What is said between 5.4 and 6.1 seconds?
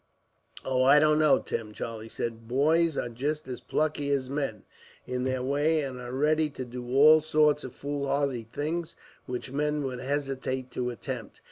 way, and